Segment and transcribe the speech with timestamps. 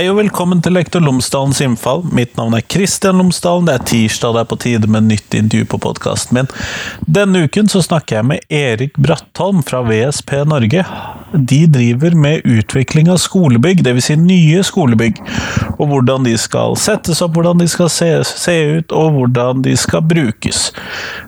[0.00, 2.06] Hei og velkommen til Lektor Lomsdalens innfall.
[2.16, 3.66] Mitt navn er Kristian Lomsdalen.
[3.68, 6.48] Det er tirsdag, det er på tide med nytt intervju på podkasten min.
[7.04, 10.86] Denne uken så snakker jeg med Erik Brattholm fra VSP Norge.
[11.34, 14.08] De driver med utvikling av skolebygg, dvs.
[14.08, 15.20] Si nye skolebygg.
[15.76, 19.76] Og hvordan de skal settes opp, hvordan de skal se, se ut, og hvordan de
[19.84, 20.70] skal brukes.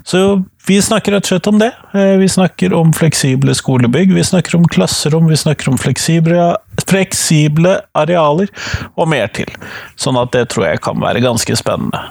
[0.09, 0.25] Så
[0.67, 1.73] vi snakker rett og slett om det.
[1.93, 6.53] Eh, vi snakker om fleksible skolebygg, vi snakker om klasserom, vi snakker om fleksible,
[6.93, 8.51] fleksible arealer
[8.97, 9.49] og mer til.
[9.97, 12.03] Sånn at det tror jeg kan være ganske spennende.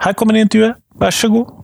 [0.00, 1.56] Her kommer intervjuet, vær så god.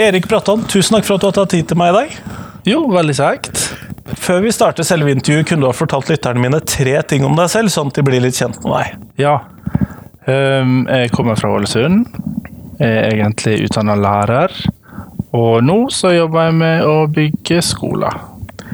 [0.00, 2.14] Erik Bratton, tusen takk for at du har tatt tid til meg i dag.
[2.70, 3.66] Jo, veldig kjekt.
[4.16, 7.52] Før vi starter selve intervjuet, kunne du ha fortalt lytterne mine tre ting om deg
[7.52, 9.04] selv, sånn at de blir litt kjent med deg.
[9.20, 9.34] Ja.
[10.26, 12.04] Um, jeg kommer fra Ålesund.
[12.80, 14.52] Jeg er egentlig utdanna lærer.
[15.36, 18.16] Og nå så jobber jeg med å bygge skoler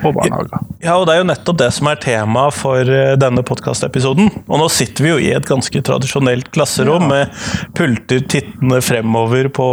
[0.05, 0.63] og barnehager.
[0.85, 4.31] Ja, og det er jo nettopp det som er tema for eh, denne podkastepisoden.
[4.47, 7.11] Og nå sitter vi jo i et ganske tradisjonelt klasserom Ja.
[7.13, 9.69] med pulter tittende fremover på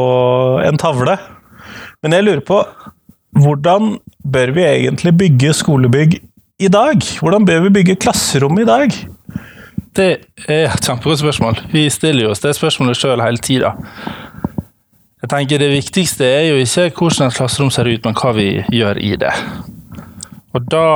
[0.63, 1.17] en tavle.
[2.03, 2.59] Men jeg lurer på,
[3.39, 6.19] hvordan bør vi egentlig bygge skolebygg
[6.63, 6.99] i dag?
[7.19, 8.95] Hvordan bør vi bygge klasserom i dag?
[9.94, 10.05] Det
[10.49, 11.59] er et kjempegodt spørsmål.
[11.69, 13.75] Vi stiller jo oss det spørsmålet sjøl hele tida.
[15.22, 18.47] Jeg tenker Det viktigste er jo ikke hvordan et klasserom ser ut, men hva vi
[18.73, 19.33] gjør i det.
[20.53, 20.88] Og da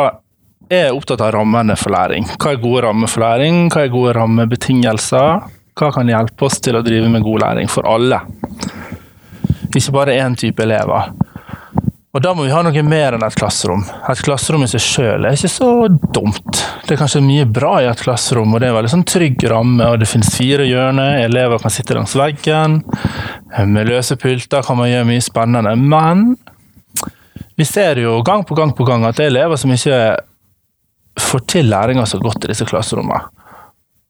[0.68, 2.26] er jeg opptatt av rammene for læring.
[2.36, 3.70] Hva er gode rammer for læring?
[3.72, 5.46] Hva er gode rammebetingelser?
[5.78, 8.20] Hva kan hjelpe oss til å drive med god læring for alle?
[9.78, 11.14] Ikke bare én type elever.
[12.18, 13.84] Og da må vi ha noe mer enn et klasserom.
[14.10, 16.64] Et klasserom i seg sjøl er ikke så dumt.
[16.88, 19.46] Det er kanskje mye bra i et klasserom, og det er en veldig sånn trygg
[19.52, 22.80] ramme, og det finnes fire hjørner, elever kan sitte langs veggen,
[23.70, 26.26] med løse pulter kan man gjøre mye spennende, men
[27.58, 30.02] vi ser jo gang på gang på gang at det er elever som ikke
[31.22, 33.30] får til læringa så godt i disse klasserommene.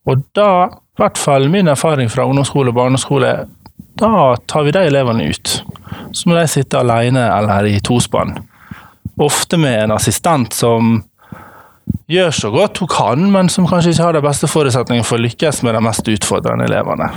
[0.08, 0.50] Og da,
[0.96, 3.36] i hvert fall min erfaring fra ungdomsskole og barneskole,
[3.98, 5.64] da tar vi de elevene ut.
[6.12, 8.36] Så må de sitte alene eller i tospann.
[9.18, 11.00] Ofte med en assistent som
[12.12, 15.26] gjør så godt hun kan, men som kanskje ikke har de beste forutsetningene for å
[15.26, 17.10] lykkes med de mest utfordrende elevene.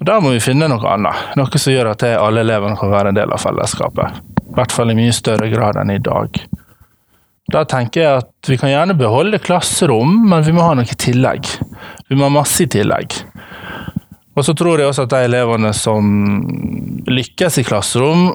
[0.00, 3.12] Og Da må vi finne noe annet, noe som gjør at alle elevene kan være
[3.12, 4.20] en del av fellesskapet.
[4.50, 6.42] I hvert fall i mye større grad enn i dag.
[7.52, 10.98] Da tenker jeg at vi kan gjerne beholde klasserom, men vi må ha noe i
[10.98, 11.48] tillegg.
[12.08, 13.16] Vi må ha masse i tillegg.
[14.34, 16.08] Og så tror jeg også at de elevene som
[17.06, 18.32] lykkes i klasserom,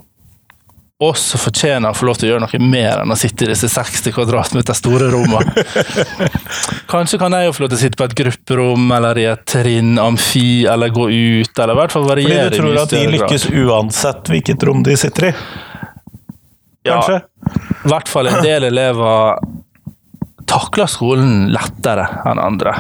[0.99, 3.69] også fortjener å få lov til å gjøre noe mer enn å sitte i disse
[3.71, 5.63] 60 kvadratmeter store rommene.
[6.91, 9.45] Kanskje kan jeg jo få lov til å sitte på et grupperom eller i et
[9.47, 13.47] trinn, amfi, eller gå ut, eller i hvert fall Fordi du tror at de lykkes
[13.61, 15.33] uansett hvilket rom de sitter i?
[16.89, 17.21] Kanskje?
[17.85, 19.39] I hvert fall en del elever
[20.49, 22.75] takler skolen lettere enn andre.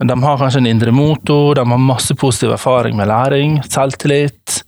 [0.00, 4.62] De har kanskje en indre motor, de har masse positiv erfaring med læring, selvtillit.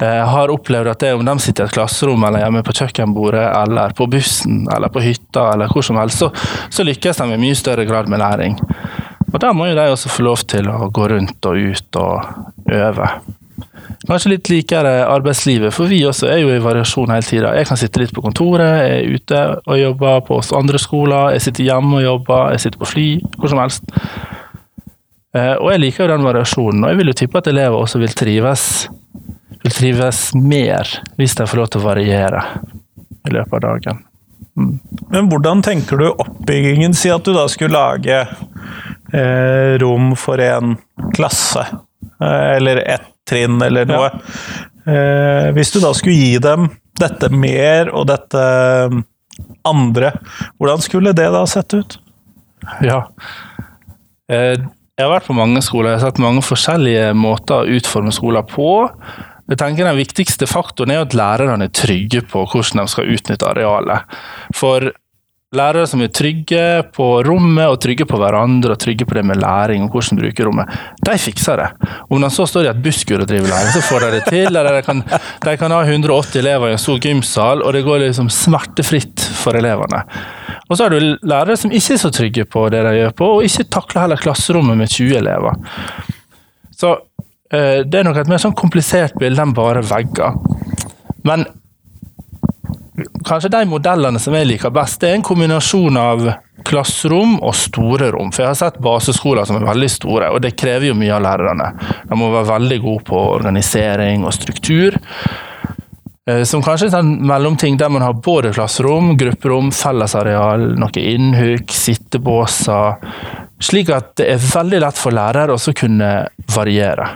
[0.00, 3.44] Jeg har opplevd at det om de sitter i et klasserom eller hjemme på kjøkkenbordet
[3.62, 6.30] eller på bussen eller på hytta eller hvor som helst, så,
[6.72, 8.58] så lykkes de i mye større grad med læring.
[9.32, 12.72] Og da må jo de også få lov til å gå rundt og ut og
[12.72, 13.08] øve.
[14.06, 17.52] Kanskje litt likere arbeidslivet, for vi også er jo i variasjon hele tida.
[17.56, 21.44] Jeg kan sitte litt på kontoret, jeg er ute og jobber på andre skoler, jeg
[21.48, 23.06] sitter hjemme og jobber, jeg sitter på fly,
[23.36, 23.96] hvor som helst.
[25.36, 28.00] Eh, Og jeg liker jo den variasjonen, og jeg vil jo tippe at elever også
[28.00, 28.66] vil trives,
[29.62, 30.88] vil trives mer
[31.18, 32.42] hvis de får lov til å variere
[33.26, 34.04] i løpet av dagen.
[34.56, 36.94] Men hvordan tenker du oppbyggingen?
[36.96, 38.22] Si at du da skulle lage
[39.12, 40.76] eh, rom for en
[41.16, 41.66] klasse,
[42.22, 44.08] eh, eller ett trinn, eller noe.
[44.86, 48.96] Eh, hvis du da skulle gi dem dette mer og dette eh,
[49.68, 50.12] andre,
[50.56, 51.98] hvordan skulle det da sett ut?
[52.86, 53.02] Ja.
[54.96, 58.46] Jeg har vært på mange skoler, jeg har sett mange forskjellige måter å utforme skoler
[58.48, 58.70] på.
[59.44, 63.44] Jeg tenker Den viktigste faktoren er at lærerne er trygge på hvordan de skal utnytte
[63.44, 64.16] arealet.
[64.56, 64.88] For
[65.56, 66.62] lærere som er trygge
[66.94, 70.46] på rommet, og trygge på hverandre, og trygge på det med læring og hvordan bruke
[70.46, 70.76] rommet,
[71.08, 71.90] de fikser det.
[72.10, 74.46] Om de så står i et busskur og driver læring, så får de det til.
[74.50, 75.02] Eller de kan,
[75.46, 79.58] de kan ha 180 elever i en stor gymsal, og det går liksom smertefritt for
[79.58, 80.04] elevene.
[80.66, 83.32] Og så har du lærere som ikke er så trygge på det de gjør på,
[83.36, 85.60] og ikke takler heller klasserommet med 20 elever.
[86.76, 86.96] Så
[87.52, 90.36] eh, det er nok et mer sånn komplisert bilde enn bare vegger.
[91.26, 91.46] Men
[93.26, 96.28] kanskje de modellene som jeg liker best, det er en kombinasjon av
[96.66, 98.30] klasserom og store rom.
[98.34, 101.24] For jeg har sett baseskoler som er veldig store, og det krever jo mye av
[101.26, 101.68] lærerne.
[102.08, 104.98] De må være veldig gode på organisering og struktur.
[106.26, 111.70] Eh, som kanskje en sånn mellomting der man har både klasserom, grupperom, fellesareal, noe innhugg,
[111.70, 112.96] sittebåser.
[113.62, 116.10] Slik at det er veldig lett for lærere å kunne
[116.52, 117.08] variere.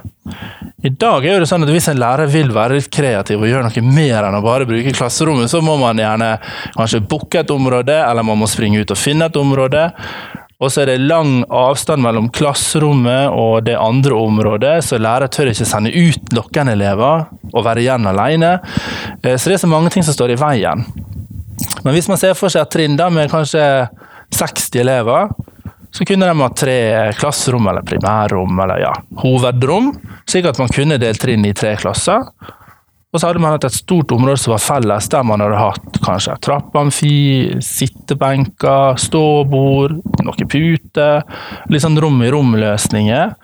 [0.82, 3.66] I dag er det sånn at hvis en lærer vil være litt kreativ og gjøre
[3.66, 6.38] noe mer enn å bare bruke klasserommet, så må man gjerne
[6.76, 9.90] kanskje booke et område, eller man må springe ut og finne et område.
[10.60, 15.52] Og så er det lang avstand mellom klasserommet og det andre området, så lærer tør
[15.52, 18.56] ikke sende ut noen elever og være igjen alene.
[19.20, 20.84] Eh, så det er så mange ting som står i veien.
[21.84, 23.64] Men hvis man ser for seg et trinn med kanskje
[24.36, 25.32] 60 elever,
[25.90, 26.78] så kunne de ha tre
[27.18, 29.92] klasserom eller primærrom eller ja, hovedrom,
[30.28, 32.26] slik at man kunne delt trinn i tre klasser.
[33.10, 35.96] Og så hadde man hatt et stort område som var felles, der man hadde hatt
[36.04, 37.16] kanskje trappamfi,
[37.66, 41.26] sittebenker, ståbord, noen puter.
[41.74, 43.34] Litt sånn rom-i-rom-løsninger.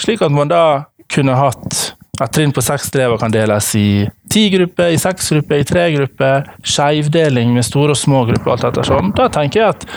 [0.00, 0.64] Slik at man da
[1.12, 1.92] kunne hatt
[2.22, 5.84] et trinn på seks elever kan deles i ti grupper, i seks grupper, i tre
[5.98, 6.48] grupper.
[6.64, 9.12] Skeivdeling med store og små grupper, alt etter sånn.
[9.18, 9.88] Da tenker jeg at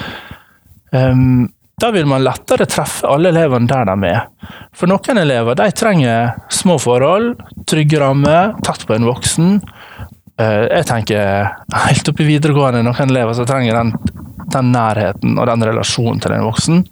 [0.91, 1.47] um,
[1.81, 4.23] da vil man lettere treffe alle elevene der de er.
[4.73, 7.35] For noen elever de trenger små forhold,
[7.69, 9.59] trygge rammer, tett på en voksen.
[10.41, 11.51] Eh, jeg tenker
[11.85, 13.93] helt opp i videregående noen elever som trenger den,
[14.53, 16.83] den nærheten og den relasjonen til en voksen.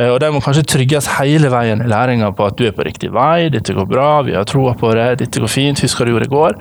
[0.00, 2.88] Eh, og De må kanskje trygges hele veien i læringa på at du er på
[2.88, 6.14] riktig vei, dette går bra, vi har troa på det, dette går fint, husker du
[6.14, 6.56] gjorde i går?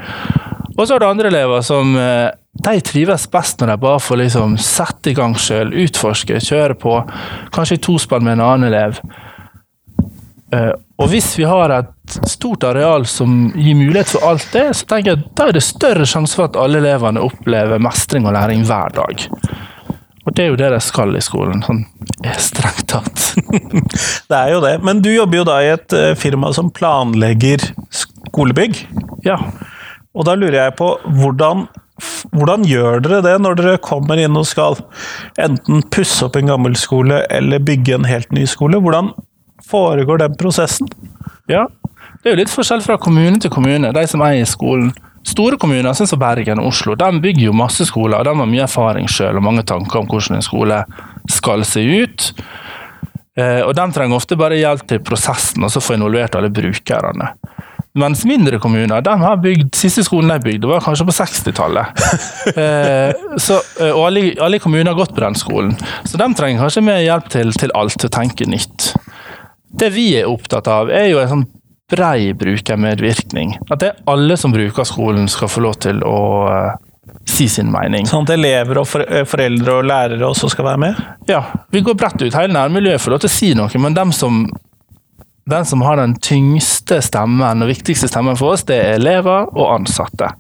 [0.75, 4.19] Og så er det andre elever som eh, de trives best når de bare får
[4.21, 7.00] liksom sette i gang sjøl, utforske, kjøre på.
[7.53, 9.00] Kanskje i tospann med en annen elev.
[10.53, 10.71] Eh,
[11.01, 15.13] og hvis vi har et stort areal som gir mulighet for alt det, så tenker
[15.13, 18.65] jeg at da er det større sjanse for at alle elevene opplever mestring og læring
[18.69, 19.25] hver dag.
[20.23, 21.83] Og det er jo det de skal i skolen, sånn
[22.39, 23.33] strengt tatt.
[24.29, 24.77] det er jo det.
[24.85, 28.85] Men du jobber jo da i et eh, firma som planlegger skolebygg.
[29.27, 29.39] Ja.
[30.13, 31.65] Og da lurer jeg på hvordan,
[32.34, 34.80] hvordan gjør dere det når dere kommer inn og skal
[35.42, 38.81] enten pusse opp en gammel skole eller bygge en helt ny skole?
[38.81, 39.12] Hvordan
[39.69, 40.90] foregår den prosessen?
[41.51, 41.68] Ja,
[42.24, 44.94] det er jo litt forskjell fra kommune til kommune, de som eier skolen.
[45.28, 48.50] Store kommuner sånn som Bergen og Oslo de bygger jo masse skoler, og de har
[48.50, 50.81] mye erfaring selv og mange tanker om hvordan en skole
[51.31, 52.31] skal se ut.
[53.39, 57.31] Eh, og De trenger ofte bare hjelp til prosessen, og så få involvert alle brukerne.
[57.94, 62.06] Mens mindre kommuner de har bygd Siste skolen de bygde, var kanskje på 60-tallet.
[62.57, 65.75] eh, eh, og alle, alle, kommuner har gått på den skolen.
[66.10, 68.94] Så de trenger kanskje mer hjelp til, til alt, til å tenke nytt.
[69.74, 71.45] Det vi er opptatt av, er jo en sånn
[71.94, 73.60] brei brukermedvirkning.
[73.69, 76.19] At det er alle som bruker skolen, skal få lov til å
[76.50, 76.74] uh,
[77.30, 78.07] si sin mening.
[78.10, 81.01] Sånn at elever og foreldre og lærere også skal være med?
[81.30, 81.44] Ja,
[81.74, 82.34] vi går bredt ut.
[82.34, 84.48] Hele nærmiljøet får lov til å si noe, men dem som
[85.50, 89.74] den som har den tyngste stemmen og viktigste stemmen for oss, det er elever og
[89.75, 90.31] ansatte.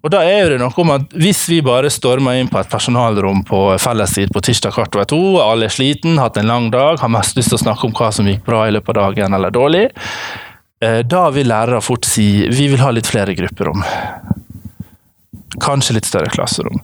[0.00, 3.42] Og da er det noe om at Hvis vi bare stormer inn på et personalrom
[3.48, 7.12] på fellestid på tirsdag kvart over to, alle er sliten, hatt en lang dag, har
[7.12, 9.52] mest lyst til å snakke om hva som gikk bra i løpet av dagen eller
[9.52, 9.86] dårlig,
[10.80, 13.84] eh, da vil lærere fort si vi vil ha litt flere grupperom.
[15.60, 16.80] Kanskje litt større klasserom.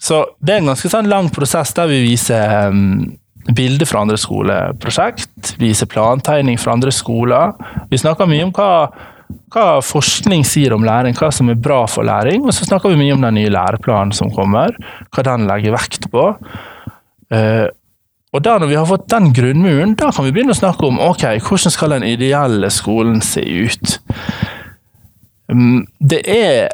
[0.00, 3.18] Så det er en ganske sånn lang prosess der vi viser um,
[3.52, 7.52] bilder fra andre skoleprosjekt, vise plantegning fra andre skoler.
[7.90, 8.88] Vi snakker mye om hva,
[9.52, 12.46] hva, forskning sier om læring, hva som er bra for læring.
[12.46, 14.76] Og så snakker vi mye om den nye læreplanen som kommer,
[15.12, 16.30] hva den legger vekt på.
[17.34, 17.66] Uh,
[18.34, 20.98] og da Når vi har fått den grunnmuren, da kan vi begynne å snakke om
[20.98, 23.98] ok, hvordan skal den ideelle skolen se ut.
[25.46, 26.72] Um, det er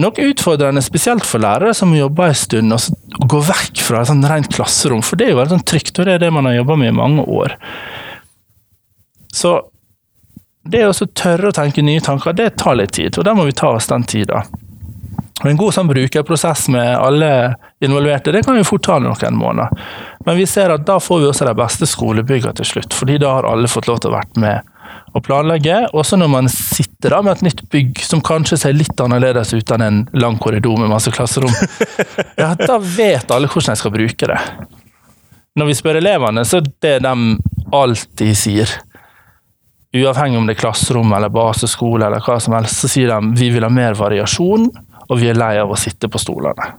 [0.00, 4.24] noe utfordrende, spesielt for lærere som jobber en stund, å gå vekk fra et sånn
[4.28, 5.02] rent klasserom.
[5.04, 6.92] For det er jo veldig sånn trygt, og det er det man har jobba med
[6.92, 7.56] i mange år.
[9.32, 9.58] Så
[10.68, 13.56] det å tørre å tenke nye tanker, det tar litt tid, og da må vi
[13.56, 14.44] ta oss den tida.
[15.42, 17.30] Og En god sånn brukerprosess med alle
[17.82, 19.86] involverte, det kan jo fort ta noen måneder.
[20.26, 23.32] Men vi ser at da får vi også de beste skolebyggene til slutt, fordi da
[23.38, 24.70] har alle fått lov til å være med
[25.12, 25.80] og planlegge.
[25.98, 29.74] Også når man sitter da med et nytt bygg som kanskje ser litt annerledes ut
[29.74, 31.52] enn en lang korridor med masse klasserom,
[32.42, 34.38] ja, da vet alle hvordan de skal bruke det.
[35.58, 37.16] Når vi spør elevene, så er det de
[37.76, 38.70] alltid sier.
[39.92, 43.50] Uavhengig om det er klasserom eller baseskole eller hva som helst, så sier de vi
[43.52, 44.70] vil ha mer variasjon,
[45.12, 46.72] og vi er lei av å sitte på stolene.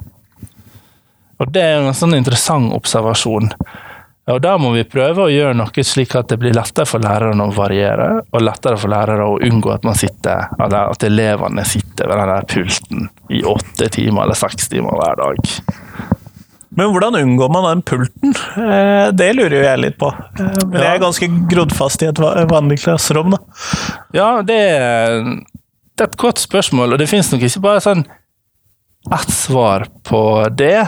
[1.42, 3.52] Og Det er en sånn interessant observasjon.
[4.32, 7.44] Og Da må vi prøve å gjøre noe slik at det blir lettere for lærerne
[7.50, 12.22] å variere, og lettere for lærere å unngå at man sitter, at elevene sitter ved
[12.22, 15.54] den der pulten i åtte timer eller seks timer hver dag.
[16.74, 18.32] Men hvordan unngår man den pulten?
[18.58, 20.10] Eh, Det lurer jo jeg litt på.
[20.38, 23.38] Det Men jeg er ganske grodd fast i et vanlig klasserom, da.
[24.16, 24.62] Ja, det
[25.94, 28.00] det er et godt spørsmål, og det finnes nok ikke bare sånn
[29.12, 30.88] ett svar på det.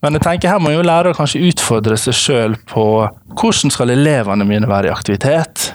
[0.00, 2.84] Men jeg tenker her må jo lærere kanskje utfordre seg sjøl på
[3.36, 5.74] hvordan skal elevene mine være i aktivitet.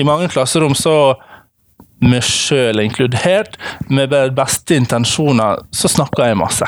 [0.00, 1.14] I mange klasserom så,
[2.02, 3.58] meg sjøl inkludert,
[3.92, 6.66] med beste intensjoner, så snakka jeg masse.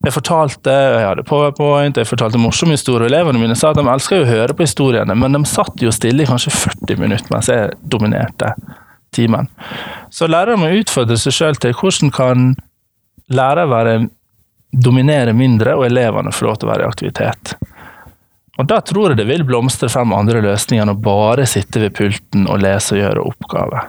[0.00, 3.10] Jeg fortalte, jeg hadde powerpoint, jeg fortalte morsomme historier.
[3.10, 6.24] Elevene mine sa at de elsker å høre på historiene, men de satt jo stille
[6.24, 8.54] i kanskje 40 minutter mens jeg dominerte
[9.14, 9.48] timen.
[10.10, 12.48] Så lærere må utfordre seg sjøl til hvordan kan
[13.30, 13.94] lærere være
[14.70, 17.54] dominere mindre, og elevene få lov til å være i aktivitet.
[18.58, 21.94] Og Da tror jeg det vil blomstre frem andre løsninger enn å bare sitte ved
[21.96, 23.88] pulten og lese og gjøre oppgaver.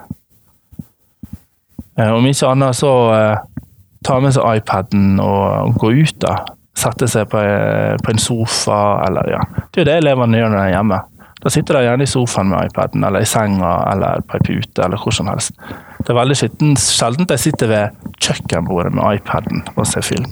[2.00, 3.68] Eh, Om ikke annet så eh,
[4.08, 6.38] ta med seg iPaden og gå ut, da.
[6.78, 9.42] Sette seg eh, på en sofa, eller ja.
[9.70, 11.02] Det er jo det elevene gjør når de er hjemme.
[11.42, 14.84] Da sitter de gjerne i sofaen med iPaden, eller i senga, eller på ei pute,
[14.86, 15.56] eller hvor som helst.
[16.02, 20.30] Det er veldig sjelden de sitter ved kjøkkenbordet med iPaden og ser film.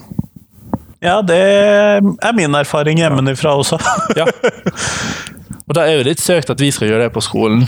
[1.02, 3.80] Ja, det er min erfaring hjemmefra også.
[4.20, 4.28] Ja.
[5.70, 7.68] Og da er jo litt søkt at vi skal gjøre det på skolen.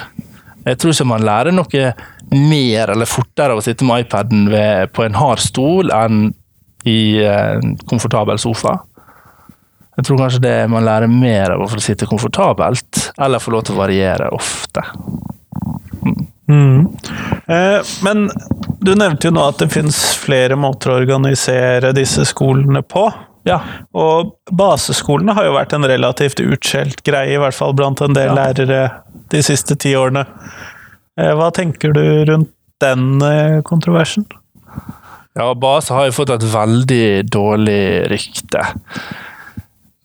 [0.65, 1.91] Jeg tror ikke man lærer noe
[2.31, 6.31] mer eller fortere av å sitte med iPaden ved, på en hard stol enn
[6.89, 8.79] i en komfortabel sofa.
[9.97, 13.65] Jeg tror kanskje det man lærer mer av å få sitte komfortabelt, eller få lov
[13.67, 14.83] til å variere ofte.
[17.47, 18.29] Eh, Men
[18.81, 23.05] du nevnte jo nå at det finnes flere måter å organisere disse skolene på.
[23.47, 23.59] Ja,
[23.97, 28.29] Og baseskolene har jo vært en relativt utskjelt greie, i hvert fall blant en del
[28.29, 28.35] Ja.
[28.35, 28.91] lærere
[29.29, 30.25] de siste ti årene.
[31.17, 34.25] Eh, Hva tenker du rundt den eh, kontroversen?
[35.35, 38.65] Ja, base har jo fått et veldig dårlig rykte.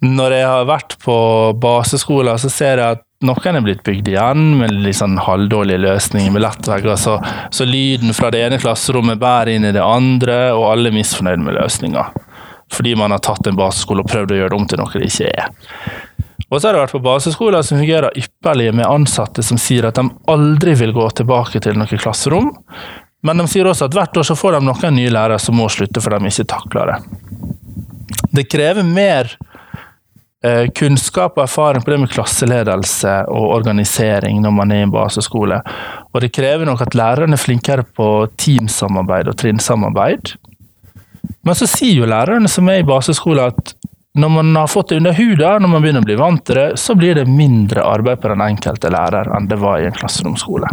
[0.07, 1.17] Når jeg har vært på
[1.61, 6.35] baseskoler, så ser jeg at noen er blitt bygd igjen med litt sånn halvdårlige løsninger
[6.35, 7.17] med lettvegger, så,
[7.51, 11.43] så lyden fra det ene klasserommet bærer inn i det andre, og alle er misfornøyd
[11.43, 12.05] med løsninga.
[12.75, 15.09] Fordi man har tatt en baseskole og prøvd å gjøre det om til noe det
[15.09, 15.49] ikke er.
[16.47, 19.99] Og så har det vært på baseskoler som fungerer ypperlig med ansatte som sier at
[19.99, 22.53] de aldri vil gå tilbake til noe klasserom,
[23.27, 25.67] men de sier også at hvert år så får de noen nye lærere som må
[25.73, 26.99] slutte for de ikke takler det.
[28.37, 29.33] Det krever mer
[30.77, 35.61] kunnskap og erfaring på det med klasseledelse og organisering når man er i en baseskole.
[36.13, 40.37] Og det krever nok at lærerne er flinkere på teamsamarbeid og trinnsamarbeid.
[41.47, 43.75] Men så sier jo lærerne som er i baseskole at
[44.17, 46.69] når man har fått det under huden, når man begynner å bli vant til det,
[46.81, 50.71] så blir det mindre arbeid på den enkelte lærer enn det var i en klasseromsskole.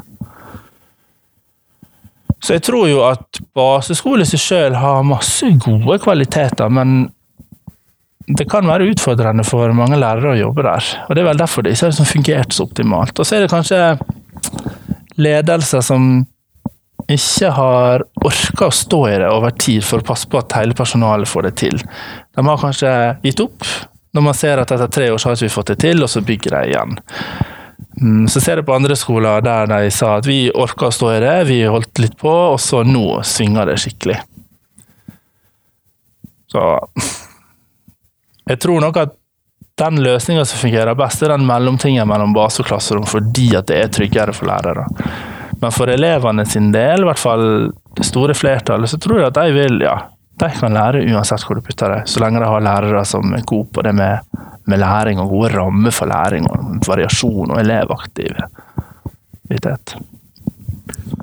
[2.43, 7.05] Så jeg tror jo at baseskole i seg sjøl har masse gode kvaliteter, men
[8.27, 10.91] det kan være utfordrende for mange lærere å jobbe der.
[11.07, 13.19] Og Det er vel derfor det ikke har fungert så optimalt.
[13.19, 13.81] Og så er det kanskje
[15.19, 16.25] ledelser som
[17.11, 20.75] ikke har orka å stå i det over tid for å passe på at hele
[20.77, 21.81] personalet får det til.
[22.35, 22.93] De har kanskje
[23.25, 23.67] gitt opp
[24.13, 26.21] når man ser at etter tre år så har vi fått det til, og så
[26.21, 26.91] bygger de igjen.
[27.97, 31.09] Mm, Så ser jeg på andre skoler der de sa at vi orka å stå
[31.15, 34.19] i det, vi holdt litt på, og så nå svinger det skikkelig.
[36.53, 36.61] Så
[38.49, 39.13] jeg tror nok at
[39.79, 43.77] den løsninga som fungerer best, er den mellomtingen mellom base og klasserom, fordi at det
[43.79, 44.85] er tryggere for lærere.
[45.61, 47.45] Men for elevene sin del, i hvert fall
[47.97, 49.95] det store flertallet, så tror jeg at de vil, ja,
[50.41, 53.49] de kan lære uansett hvor du putter det, så lenge de har lærere som er
[53.49, 54.15] gode på det med,
[54.69, 56.57] med læring og gode rammer for læring og
[56.87, 59.85] variasjon og elevaktivitet.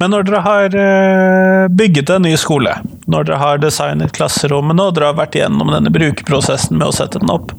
[0.01, 2.73] Men når dere har eh, bygget en ny skole,
[3.11, 7.21] når dere har designet klasserommene og dere har vært igjennom denne brukerprosessen med å sette
[7.21, 7.53] den opp,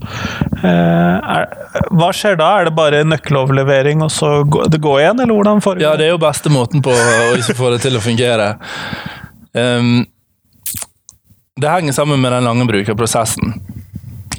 [0.64, 1.46] eh, er,
[1.94, 2.50] hva skjer da?
[2.58, 6.10] Er det bare nøkkeloverlevering og så gå, det går igjen, eller hvordan foregår Ja, det
[6.10, 8.56] er jo beste måten på å ikke få det til å fungere.
[9.54, 10.02] Um,
[11.62, 13.54] det henger sammen med den lange brukerprosessen.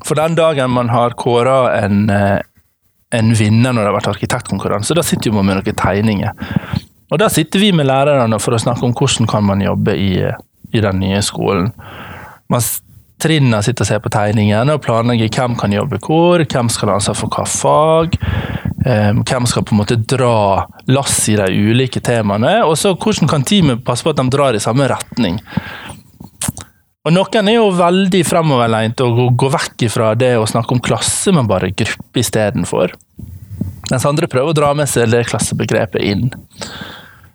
[0.02, 2.40] For den dagen man har kåra en, eh,
[3.14, 6.32] en vinner når det har vært arkitektkonkurranse, da sitter man med noen tegninger.
[7.12, 10.14] Og da sitter vi med lærerne for å snakke om hvordan kan man jobbe i,
[10.72, 11.68] i den nye skolen.
[12.52, 12.64] Man
[13.22, 16.96] Trinna sitter og ser på tegningene og planlegger hvem kan jobbe hvor, hvem skal ha
[16.98, 18.16] ansvar for hva fag,
[18.82, 23.30] eh, hvem skal på en måte dra lass i de ulike temaene, og så hvordan
[23.30, 25.38] kan teamet passe på at de drar i samme retning.
[27.02, 31.34] Og noen er jo veldig fremoverlent og går vekk fra det å snakke om klasse,
[31.34, 32.94] men bare gruppe istedenfor.
[33.90, 36.28] Mens andre prøver å dra med seg det klassebegrepet inn.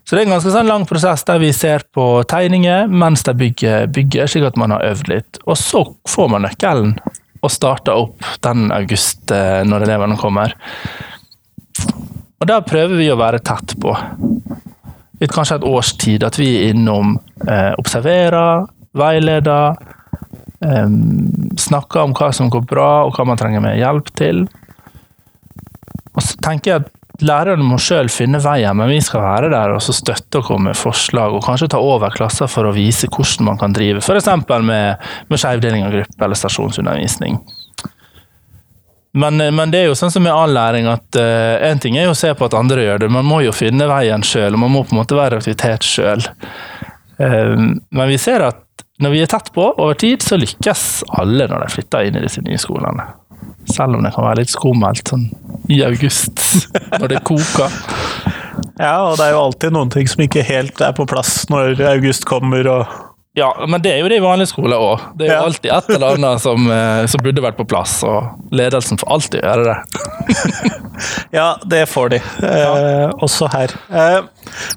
[0.07, 3.33] Så det er en ganske sånn lang prosess der vi ser på tegninger mens de
[3.35, 5.39] bygger, bygger, slik at man har øvd litt.
[5.43, 6.93] Og så får man nøkkelen
[7.43, 10.55] og starter opp den august eh, når elevene kommer.
[12.39, 13.91] Og der prøver vi å være tett på.
[15.19, 18.63] Litt kanskje et års tid, at vi er innom, eh, observerer,
[18.95, 19.75] veileder,
[20.63, 20.91] eh,
[21.67, 24.45] snakker om hva som går bra og hva man trenger mer hjelp til.
[26.15, 26.93] Og så tenker jeg at
[27.25, 30.79] lærerne må sjøl finne veien, men vi skal være der og støtte og komme med
[30.79, 34.29] forslag, og kanskje ta over klasser for å vise hvordan man kan drive, f.eks.
[34.65, 37.39] med, med skjevdeling av gruppe eller stasjonsundervisning.
[39.17, 42.13] Men, men det er jo sånn som med all læring, at én ting er jo
[42.13, 44.75] å se på at andre gjør det, man må jo finne veien sjøl, og man
[44.75, 46.21] må på en måte være aktivitet sjøl.
[47.17, 48.63] men vi ser at
[49.01, 50.83] når vi er tett på over tid, så lykkes
[51.21, 53.05] alle når de flytter inn i disse nye skolene.
[53.71, 55.27] Selv om det kan være litt skummelt sånn
[55.73, 56.39] i august,
[56.99, 57.73] når det koker.
[58.77, 61.79] Ja, og det er jo alltid noen ting som ikke helt er på plass når
[61.95, 62.95] august kommer og
[63.37, 65.03] Ja, men det er jo det i vanlige skoler òg.
[65.17, 65.45] Det er jo Ja.
[65.45, 69.41] alltid et eller annet som, eh, som burde vært på plass, og ledelsen får alltid
[69.45, 69.77] gjøre det.
[71.31, 72.17] Ja, det får de.
[72.41, 73.69] Eh, også her.
[73.93, 74.21] Eh,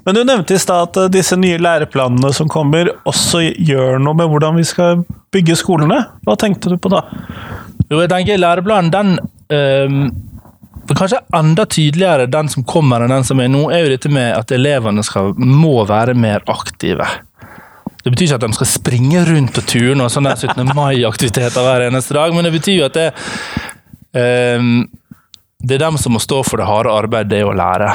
[0.05, 4.13] men du nevnte i stad at eh, disse nye læreplanene som kommer, også gjør noe
[4.19, 5.01] med hvordan vi skal
[5.33, 5.97] bygge skolene.
[6.27, 7.01] Hva tenkte du på da?
[7.89, 9.15] Jo, jeg tenker læreplanen, den
[9.53, 10.03] ehm,
[10.91, 14.33] Kanskje enda tydeligere den som kommer enn den som er nå, er jo dette med
[14.35, 17.05] at elevene skal, må være mer aktive.
[18.01, 20.73] Det betyr ikke at de skal springe rundt på turene og sånne 17.
[20.75, 23.07] mai-aktiviteter hver eneste dag, men det betyr jo at det,
[24.57, 24.81] um,
[25.61, 27.93] det er dem som må stå for det harde arbeidet, det å lære.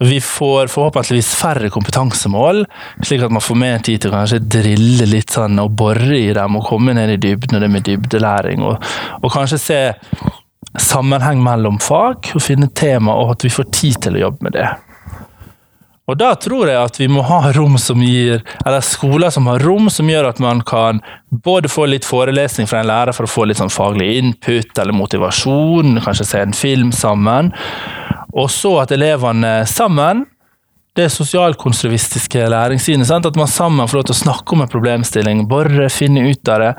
[0.00, 2.62] Vi får forhåpentligvis færre kompetansemål,
[3.04, 6.30] slik at man får mer tid til å kanskje drille litt sånn og bore i
[6.36, 8.64] dem og komme ned i dybden og det med dybdelæring.
[8.64, 8.80] Og,
[9.20, 9.80] og kanskje se
[10.80, 14.56] sammenheng mellom fag og finne tema, og at vi får tid til å jobbe med
[14.56, 14.70] det.
[16.10, 19.62] Og da tror jeg at vi må ha rom som gir, eller skoler som har
[19.62, 20.98] rom som gjør at man kan
[21.44, 24.96] både få litt forelesning fra en lærer for å få litt sånn faglig input eller
[24.96, 27.52] motivasjon, kanskje se en film sammen,
[28.32, 30.24] og så at elevene sammen
[30.98, 35.88] det sosialkonstruktivistiske læringssynet, at man sammen får lov til å snakke om en problemstilling, bore,
[35.92, 36.72] finne ut av det.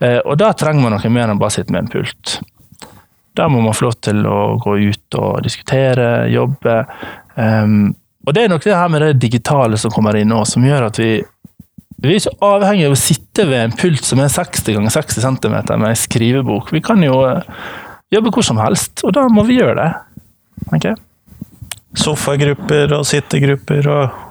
[0.00, 2.38] Eh, Og da trenger man noe mer enn bare å sitte med en pult.
[3.34, 6.78] Da må man få lov til å gå ut og diskutere, jobbe.
[7.34, 7.94] Um,
[8.26, 10.88] og det er nok det her med det digitale som kommer inn nå, som gjør
[10.88, 11.12] at vi
[11.98, 15.24] vi er ikke avhengig av å sitte ved en pult som er 60 ganger 60
[15.24, 16.70] cm med en skrivebok.
[16.70, 17.42] Vi kan jo eh,
[18.14, 19.88] jobbe hvor som helst, og da må vi gjøre det.
[20.72, 20.96] Tenker.
[21.98, 24.24] Sofagrupper og sittegrupper og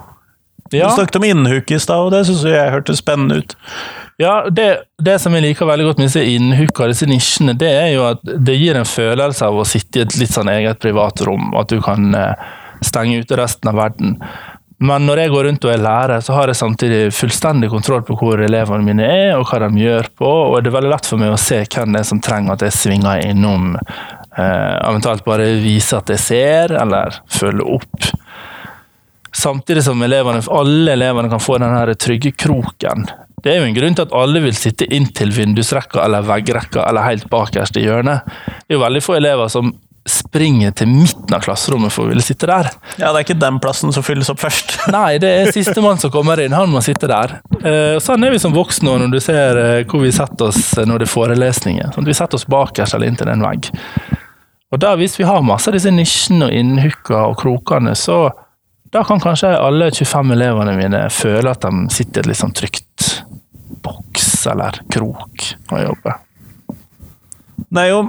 [0.70, 0.90] Ja.
[0.90, 3.54] Du snakket om innhuk i stad, og det syns jeg hørtes spennende ut.
[4.20, 4.66] Ja, det,
[5.00, 8.20] det som jeg liker veldig godt med disse innhukka, disse nisjene, det er jo at
[8.20, 11.72] det gir en følelse av å sitte i et litt sånn eget privat rom, at
[11.72, 12.48] du kan eh,
[12.84, 14.18] stenge ute resten av verden.
[14.78, 18.14] Men når jeg går rundt og er lærer, så har jeg samtidig fullstendig kontroll på
[18.20, 21.22] hvor elevene mine er, og hva de gjør på, og det er veldig lett for
[21.22, 23.72] meg å se hvem det er som trenger at jeg svinger innom,
[24.38, 28.10] eh, eventuelt bare vise at jeg ser, eller følge opp.
[29.38, 33.04] Samtidig som elevene, alle elevene kan få den trygge kroken.
[33.42, 37.06] Det er jo en grunn til at alle vil sitte inntil vindusrekka eller veggrekka eller
[37.06, 38.26] helt bakerst i hjørnet.
[38.66, 39.70] Det er jo veldig få elever som
[40.08, 42.70] springer til midten av klasserommet for å ville sitte der.
[42.96, 44.74] Ja, det er ikke den plassen som fylles opp først.
[44.94, 46.56] Nei, det er sistemann som kommer inn.
[46.56, 47.38] Han må sitte der.
[47.60, 51.04] Eh, Sånn er vi som voksne når du ser eh, hvor vi setter oss når
[51.04, 51.92] det er forelesninger.
[51.94, 53.68] Sånn vi setter oss bakerst eller inntil en vegg.
[54.72, 58.28] Og da, Hvis vi har masse av disse nisjene og innhooka og krokene, så
[58.92, 62.56] da kan kanskje alle 25 elevene mine føle at de sitter i et litt sånn
[62.56, 63.08] trygt
[63.84, 66.20] boks eller krok og jobber.
[67.68, 68.08] Det er jo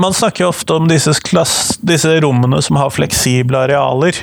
[0.00, 4.16] Man snakker jo ofte om disse, klass, disse rommene som har fleksible arealer.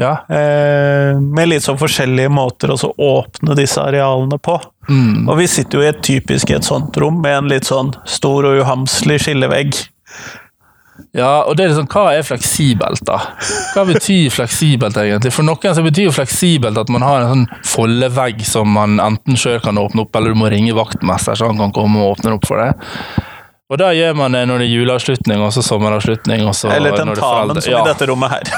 [0.00, 0.24] Ja.
[0.32, 4.56] Eh, med litt sånn forskjellige måter å så åpne disse arealene på.
[4.88, 5.28] Mm.
[5.28, 8.48] Og vi sitter jo i et typisk et sånt rom med en litt sånn stor
[8.48, 9.76] og uhamslig skillevegg.
[11.14, 13.16] Ja, og det er liksom, Hva er fleksibelt, da?
[13.74, 15.32] Hva betyr fleksibelt, egentlig?
[15.34, 19.38] For noen så betyr jo fleksibelt at man har en sånn foldevegg som man enten
[19.38, 22.36] sjøl kan åpne opp, eller du må ringe vaktmester så han kan komme og åpne
[22.38, 22.78] opp for deg.
[23.72, 26.42] Og da gjør man det når det er juleavslutning og så sommeravslutning.
[26.46, 27.80] Og så Eller er tentamen, som ja.
[27.80, 28.50] i dette rommet her.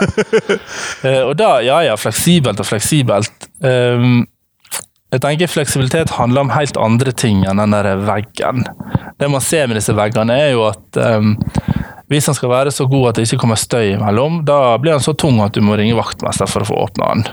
[1.06, 3.46] Eh, Og da, ja ja, fleksibelt og fleksibelt.
[3.64, 4.24] Ehm,
[5.14, 8.64] jeg tenker Fleksibilitet handler om helt andre ting enn den der veggen.
[9.20, 11.36] Det man ser med disse veggene, er jo at um,
[12.10, 15.02] hvis han skal være så god at det ikke kommer støy imellom, da blir han
[15.02, 17.24] så tung at du må ringe vaktmester for å få åpna den.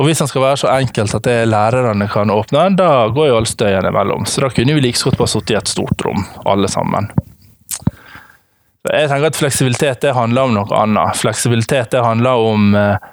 [0.00, 3.40] Og hvis han skal være så enkelt at det lærerne kan åpne, da går jo
[3.40, 4.24] all støyen imellom.
[4.28, 7.10] Så da kunne vi like godt bare sittet i et stort rom, alle sammen.
[8.88, 11.20] Jeg tenker at Fleksibilitet det handler om noe annet.
[11.20, 13.10] Fleksibilitet det handler om eh,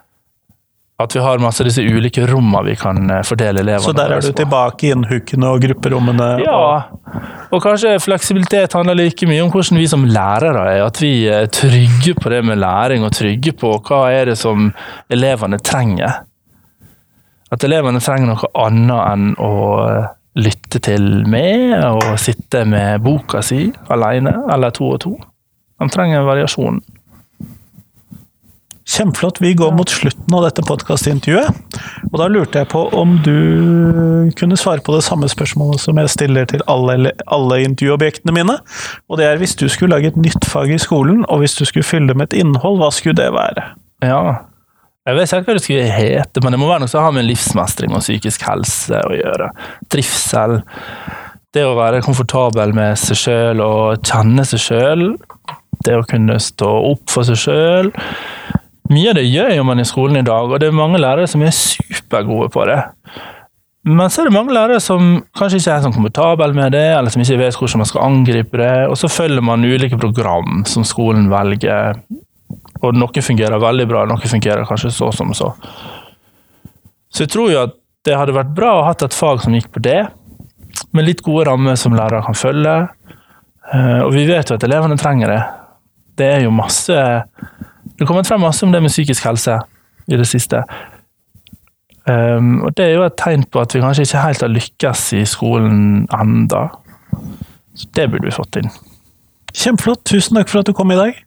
[1.00, 4.24] at vi har masse disse ulike rommene vi kan eh, fordele elevene Så der er
[4.24, 6.28] du tilbake i innhukkene og grupperommene?
[6.44, 6.60] Ja,
[7.50, 10.84] og kanskje fleksibilitet handler like mye om hvordan vi som lærere er.
[10.86, 14.70] At vi er trygge på det med læring, og trygge på hva er det som
[15.10, 16.20] elevene trenger.
[17.50, 19.54] At elevene trenger noe annet enn å
[20.40, 25.16] lytte til meg og sitte med boka si alene, eller to og to.
[25.80, 26.84] De trenger variasjon.
[28.90, 29.38] Kjempeflott.
[29.42, 31.78] Vi går mot slutten av dette podkastintervjuet.
[32.10, 36.10] Og da lurte jeg på om du kunne svare på det samme spørsmålet som jeg
[36.10, 38.58] stiller til alle, alle intervjuobjektene mine.
[39.10, 41.68] Og det er hvis du skulle lage et nytt fag i skolen, og hvis du
[41.70, 43.68] skulle fylle det med et innhold, hva skulle det være?
[44.02, 44.24] Ja.
[45.06, 47.26] Jeg vet ikke hva det skulle hete, men det må være noe som har med
[47.30, 49.52] livsmestring og psykisk helse å gjøre.
[49.90, 50.60] Trivsel.
[51.54, 55.06] Det å være komfortabel med seg sjøl og kjenne seg sjøl.
[55.86, 57.94] Det å kunne stå opp for seg sjøl.
[58.90, 61.28] Mye av det gjør jo man i skolen i dag, og det er mange lærere
[61.30, 62.80] som er supergode på det.
[63.90, 67.14] Men så er det mange lærere som kanskje ikke er sånn komfortable med det, eller
[67.14, 70.86] som ikke vet hvordan man skal angripe det, og så følger man ulike program som
[70.88, 72.02] skolen velger
[72.80, 75.52] og noe fungerer veldig bra, noe fungerer kanskje så som så.
[77.12, 77.76] Så jeg tror jo at
[78.08, 80.02] det hadde vært bra å ha et fag som gikk på det,
[80.96, 82.76] med litt gode rammer som lærere kan følge.
[83.74, 85.42] Eh, Og vi vet jo at elevene trenger det.
[86.18, 86.96] Det er jo masse
[88.00, 89.58] Det har kommet frem masse om det med psykisk helse
[90.08, 90.62] i det siste.
[92.08, 95.02] Um, og det er jo et tegn på at vi kanskje ikke helt har lykkes
[95.20, 96.70] i skolen enda.
[97.76, 98.72] Så det burde vi fått inn.
[99.52, 100.06] Kjempeflott.
[100.08, 101.20] Tusen takk for at du kom i dag.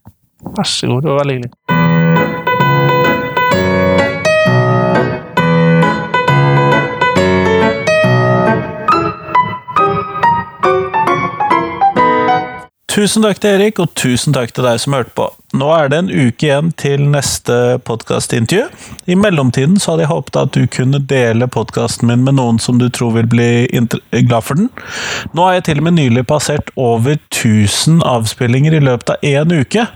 [0.57, 1.82] Vær så god, det var veldig hyggelig.
[12.93, 15.25] Tusen takk til Erik, og tusen takk til deg som hørte på.
[15.57, 18.67] Nå er det en uke igjen til neste podkastintervju.
[19.09, 22.77] I mellomtiden så hadde jeg håpet at du kunne dele podkasten min med noen som
[22.83, 23.49] du tror vil bli
[24.29, 24.69] glad for den.
[25.33, 29.57] Nå har jeg til og med nylig passert over 1000 avspillinger i løpet av én
[29.57, 29.89] uke.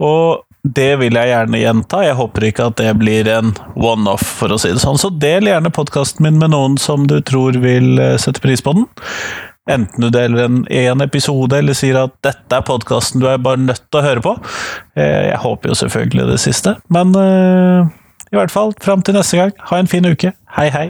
[0.00, 2.04] Og det vil jeg gjerne gjenta.
[2.06, 4.96] Jeg håper ikke at det blir en one-off, for å si det sånn.
[4.96, 8.78] Så del gjerne podkasten min med noen som du tror vil eh, sette pris på
[8.80, 8.88] den.
[9.70, 13.60] Enten du deler en, én episode eller sier at dette er podkasten du er bare
[13.62, 14.32] nødt til å høre på.
[14.98, 17.86] Eh, Jeg håper jo selvfølgelig det siste, men eh,
[18.32, 20.32] i hvert fall fram til neste gang, ha en fin uke.
[20.56, 20.88] Hei, hei.